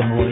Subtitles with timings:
[0.00, 0.31] album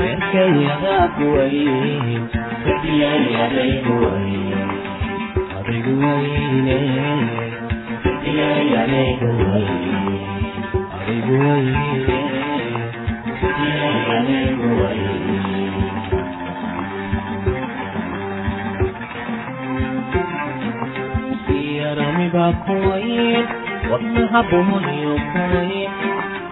[0.00, 1.58] buuraha kaway
[22.64, 23.46] kuwayn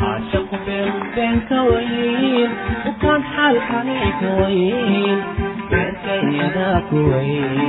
[0.01, 2.51] caashaqu beenbeen kawayn
[3.39, 5.19] kuwayn
[5.71, 7.69] beerkayadaa kuwayn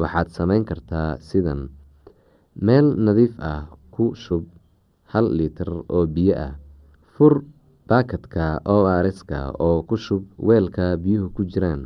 [0.00, 1.60] waxaad samayn kartaa sidan
[2.66, 3.62] meel nadiif ah
[3.94, 4.44] ku shub
[5.12, 6.54] hal litir oo biyo ah
[7.14, 7.34] fur
[7.88, 11.82] baakadka o rska oo ku shub weelka biyuhu ku jiraan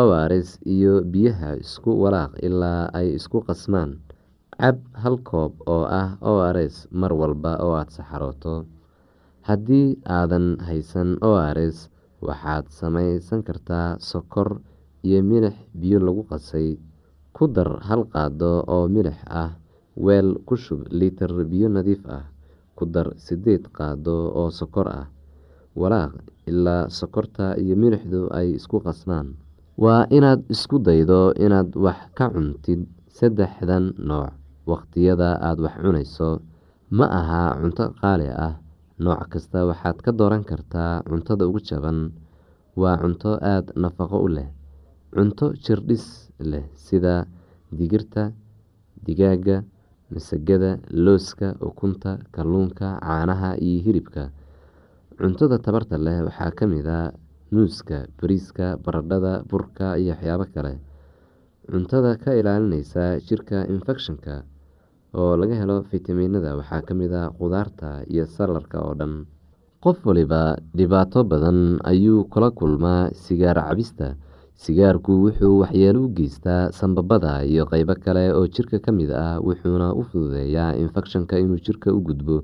[0.00, 3.90] o rs iyo biyaha isku walaaq ilaa ay isku qasmaan
[4.60, 8.54] cab hal koob oo ah o rs mar walba oo aada saxarooto.
[9.48, 11.78] Haddii aadan haysan o rs
[12.26, 14.60] waxaad samaysan kartaa sokor
[15.06, 16.68] iyo milix biyo lagu qasay
[17.40, 19.56] ku dar hal qaado oo milix ah
[19.96, 22.24] weel ku shub litir biyo nadiif ah
[22.76, 25.06] ku dar sideed qaado oo sokor ah
[25.80, 26.12] walaaq
[26.50, 29.28] ilaa sokorta iyo milixdu ay isku qasmaan
[29.80, 32.84] waa inaad isku daydo inaad wax ka cuntid
[33.16, 34.32] saddexdan nooc
[34.70, 36.30] waqtiyada aada wax cunayso.
[36.98, 38.54] Ma aha cunto qaali ah
[39.04, 41.98] nooc kasta waxaad ka dooran kartaa cuntada ugu jaban.
[42.80, 44.48] Waa cunto aada nafaqo u leh
[45.14, 47.26] cunto jirdhis leh sida
[47.78, 48.32] digirta
[49.06, 49.64] digaaga
[50.10, 54.30] masagada looska ukunta kalluunka caanaha iyo hilibka.
[55.18, 57.12] Cuntada tabarta leh waxaa ka mid a
[57.52, 60.74] muuska bariiska baradhada burka iyo waxyaabo kale.
[61.70, 64.42] Cuntada ka ilaalineysa jirka infekshanka
[65.14, 69.26] oo laga helo fitamiinada waxaa ka mid a qudaarta iyo salarka oo dhan.
[69.80, 74.16] Qof waliba dhibaato badan ayuu kula kulmaa sigaar cabista
[74.64, 79.86] sigaarku wuxuu waxyeelo u geystaa sanbabada iyo qeybo kale oo jirka ka mid ah wuxuuna
[80.00, 82.36] u fududeeyaa infekshanka inuu jirka u gudbo.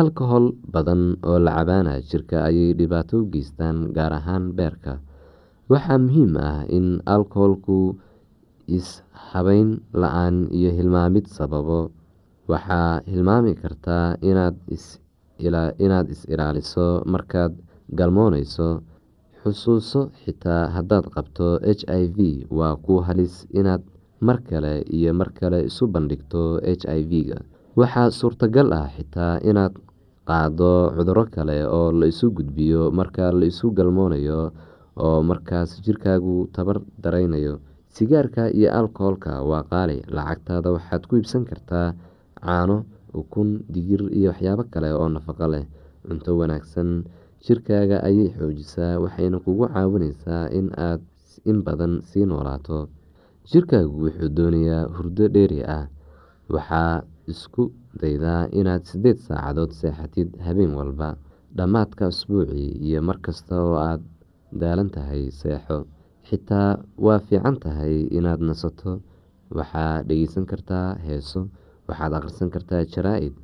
[0.00, 4.92] Alkohol badan oo la cabaana jirka ayay dhibaato u geystaan gaar ahaan beerka.
[5.70, 7.96] Waxaa muhiim ah in alkoholku
[8.76, 9.70] is-habeyn
[10.02, 11.80] la'aan iyo hilmaamid sababo.
[12.50, 14.56] Waxaa hilmaami kartaa inaad
[16.12, 17.52] is-ilaaliso markaad
[17.98, 18.68] galmooneyso
[19.42, 21.46] xusuuso xitaa haddaad qabto
[21.78, 22.18] h i v
[22.58, 23.82] waa ku halis inaad
[24.26, 26.42] mar kale iyo mar kale isu bandhigto
[26.80, 27.38] h i v-ga.
[27.78, 29.74] Waxaa suurtagal ah xitaa inaad
[30.28, 34.40] qaado cuduro kale oo la isu gudbiyo marka la isu galmoonayo
[35.04, 37.54] oo markaas jirkaagu tabar daraynayo.
[37.96, 41.88] Sigaarka iyo alkoholka waa qaali lacagtaada waxaad ku iibsan kartaa
[42.40, 42.76] caano
[43.20, 45.64] ukun digir iyo waxyaabo kale oo nafaqo leh.
[46.06, 46.88] Cunto wanaagsan
[47.44, 51.02] jirkaaga ayay xoojisaa waxayna kugu caawineysaa in aad
[51.50, 52.78] in badan sii noolaato
[53.50, 55.84] jirkaagu wuxuu doonayaa hurdo dheeri ah.
[56.54, 57.62] Waxaa isku
[58.00, 61.08] daydaa inaad sideed saacadood seexatid habeen walba
[61.56, 64.02] dhammaadka usbuucii iyo markasta oo aad
[64.60, 65.78] daalan tahay seexo.
[66.28, 66.70] Xitaa
[67.04, 69.00] waa fiican tahay inaad nasato.
[69.58, 71.40] Waxaad dhegeysan kartaa heeso
[71.88, 73.34] waxaad akhrisan kartaa jaraa-id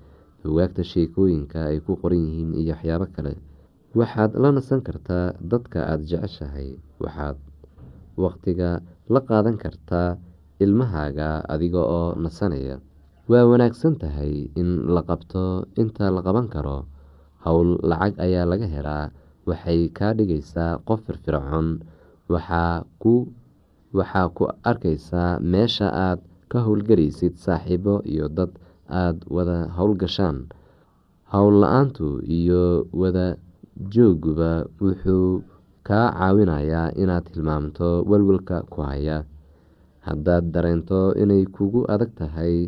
[0.45, 3.33] bugaagta sheekooyinka ay ku qoran yihiin iyo waxyaabo kale
[3.97, 6.76] waxaad la nasan kartaa dadka aada jeceshahay.
[7.00, 7.37] Waxaad
[8.18, 8.71] waqtiga
[9.09, 10.18] la qaadan kartaa
[10.61, 12.76] ilmahaaga adiga oo nasanaya.
[13.30, 15.64] Waa wanaagsan tahay in la qabto.
[15.80, 16.87] Inta la qaban karo
[17.45, 19.11] howl lacag ayaa laga helaa.
[19.49, 21.80] Waxay kaa dhigaysaa qof firfircoon.
[22.33, 23.14] Waxaa ku
[23.99, 26.21] waxaa ku arkaysaa meesha aad
[26.52, 28.52] ka howlgelaysid saaxiibo iyo dad
[28.88, 30.49] aada wada howlgashaan
[31.33, 33.37] howl la'aantu iyo wada
[33.79, 35.43] jooguba wuxuu
[35.87, 39.23] kaa caawinayaa inaad hilmaamto walwalka ku haya.
[40.07, 42.67] Haddaad dareento inay kugu adag tahay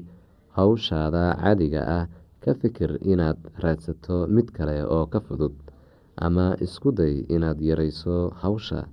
[0.57, 2.05] hawshaada caadiga ah
[2.43, 5.55] ka fikir inaad raadsato mid kale oo ka fudud
[6.27, 8.87] ama isku day inaad yareyso hawsha.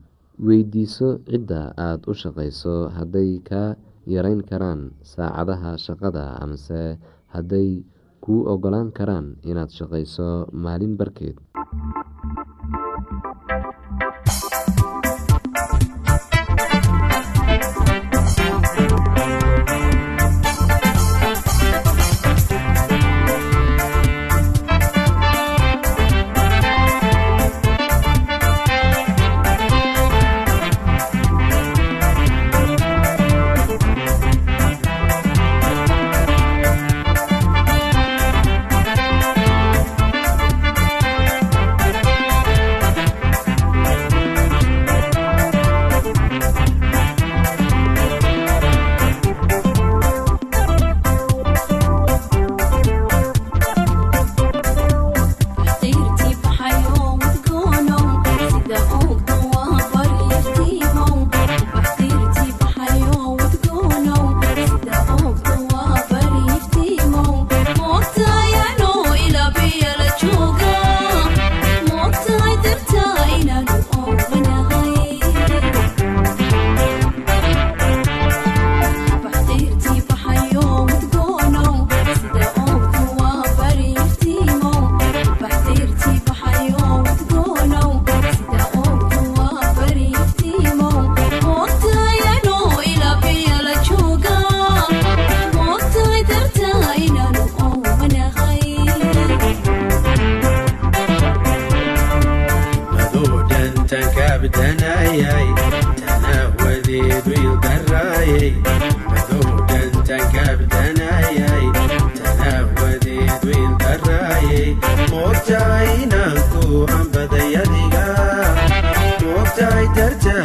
[0.46, 3.76] Weydiiso cidda aada u shaqeyso hadday kaa
[4.14, 4.82] yareyn karaan
[5.12, 6.98] saacadaha shaqada amase
[7.34, 7.82] hadday
[8.24, 11.38] kuu ogolaan karaan inaad shaqeyso maalin barkeed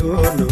[0.00, 0.51] yoono.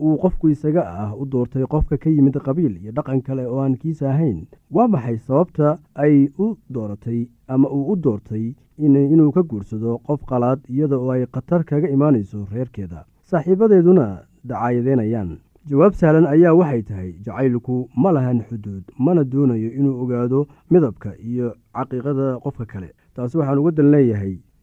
[0.00, 3.76] uu qofku isaga ah u doortay qofka ka yimid qabiil iyo dhaqan kale oo aan
[3.76, 4.46] kiisa ahayn.
[4.70, 10.60] Waa maxay sababta ay u dooratay ama uu u doortay inuu ka guursado qof qalaad
[10.68, 13.04] iyada oo ay khatar kaga imaanayso reerkeeda?
[13.30, 14.06] Saaxiibadeeduna
[14.44, 15.38] dacaayadeynayaan.
[15.70, 21.54] Jawaab sahlan ayaa waxay tahay jacaylku ma lahan xuduud mana doonayo inuu ogaado midabka iyo
[21.76, 22.90] caqiiqada qofka kale.
[23.14, 24.34] Taasi waxaan uga dan leeyahay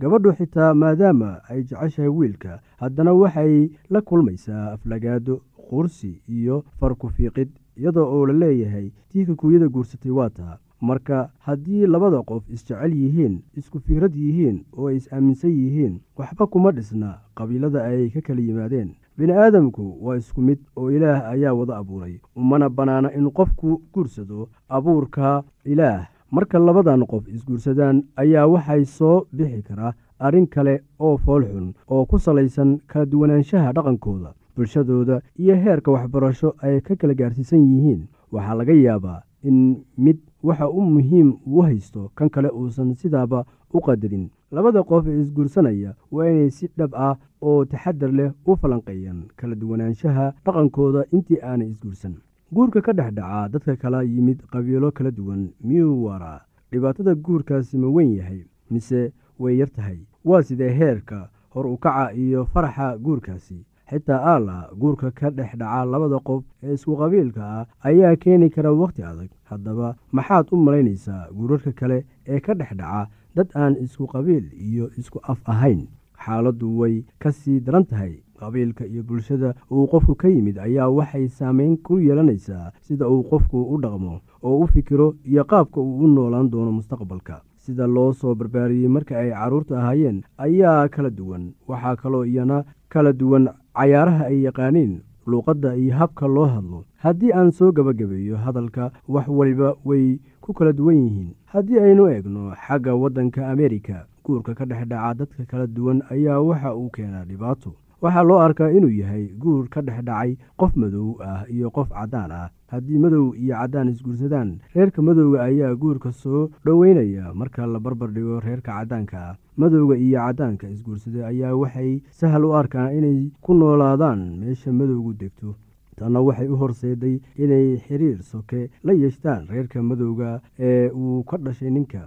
[0.00, 8.06] gabadhu xitaa maadaama ay jeceshahay wiilka haddana waxay la kulmaysaa aflagaado qursi iyo farku-fiiqid iyadoo
[8.14, 10.58] oo la leeyahay tiika kuuyada guursatay waa taa.
[10.80, 16.72] Marka haddii labada qof isjecel yihiin isku fikrad yihiin oo ay is-aaminsan yihiin waxba kuma
[16.72, 18.90] dhisna qabiilada ay ka kala yimaadeen.
[19.18, 24.48] Bini aadamku waa isku mid oo ilaah ayaa wada abuuray umana bannaana in qofku guursado
[24.68, 29.92] abuurka ilaah marka labadan qof isguursadaan ayaa waxay soo bixi karaa
[30.26, 30.74] arrin kale
[31.06, 37.14] oo foolxun oo ku salaysan kala duwanaanshaha dhaqankooda bulshadooda iyo heerka waxbarasho ay ka kala
[37.14, 38.02] gaarsiisan yihiin.
[38.32, 39.58] Waxaa laga yaabaa in
[39.98, 44.28] mid waxa u muhiim uu haysto kan kale uusan sidaaba u qadarin.
[44.52, 49.54] Labada qof ee isguursanaya waa inay si dhab ah oo taxadar leh u falanqeeyaan kala
[49.60, 52.14] duwanaanshaha dhaqankooda intii aanay isguursan
[52.52, 56.40] guurka ka dhex dhacaa dadka kala yimid qabiilo kala duwan miyuu waraa
[56.72, 59.98] dhibaatada guurkaasi ma weyn yahay mise way yar tahay?
[60.24, 63.58] Waa sidee heerka hor u kaca iyo faraxa guurkaasi?
[63.90, 68.72] Xitaa aala guurka ka dhex dhaca labada qof ee isku qabiilka ah ayaa keeni kara
[68.72, 69.30] wakhti adag.
[69.50, 74.90] Haddaba maxaad u malaynaysaa guurarka kale ee ka dhex dhaca dad aan isku qabiil iyo
[74.98, 75.86] isku af ahayn?
[76.24, 81.28] Xaaladdu way ka sii daran tahay qabiilka iyo bulshada uu qofku ka yimid ayaa waxay
[81.28, 86.06] saameyn ku yeelanaysaa sida uu qofku u dhaqmo oo u fikiro iyo qaabka uu u
[86.08, 87.40] noolaan doono mustaqbalka.
[87.60, 91.52] Sida loo soo barbaariyey marka ay carruurta ahaayeen ayaa kala duwan.
[91.68, 94.92] Waxaa kaloo iyana kala duwan cayaaraha ay yaqaaniin
[95.26, 96.84] luuqadda iyo habka loo hadlo.
[97.04, 101.30] Haddii aan soo gebagabeeyo hadalka wax waliba way ku kala duwan yihiin.
[101.52, 106.74] Haddii aynu eegno xagga waddanka ameerika guurka ka dhex dhaca dadka kala duwan ayaa waxa
[106.76, 111.44] uu keenaa dhibaato waxaa loo arkaa inuu yahay guur ka dhex dhacay qof madow ah
[111.54, 112.48] iyo qof caddaan ah.
[112.72, 118.40] Haddii madow iyo caddaan isguursadaan reerka madowga ayaa guurka soo dhoweynaya marka la barbar dhigo
[118.40, 119.36] reerka caddaanka ah.
[119.60, 125.54] Madowga iyo caddaanka isguursada ayaa waxay sahal u arkaan inay ku noolaadaan meesha madowgu degto.
[125.98, 131.70] Tanna waxay u horseeday inay xiriir soke la yeeshtaan reerka madowga ee uu ka dhashay
[131.70, 132.06] ninka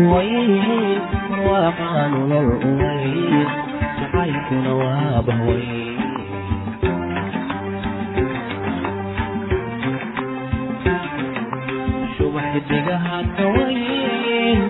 [0.00, 3.10] uwayh marwaaqaan nolol uway
[3.98, 5.66] jacaylkuna waa bahway
[12.16, 13.78] subax digaha kaway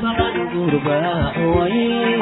[0.02, 0.98] balan gurba
[1.46, 2.15] uway